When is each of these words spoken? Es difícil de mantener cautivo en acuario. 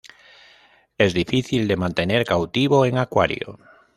Es 0.97 1.13
difícil 1.13 1.67
de 1.67 1.75
mantener 1.77 2.25
cautivo 2.25 2.87
en 2.87 2.97
acuario. 2.97 3.59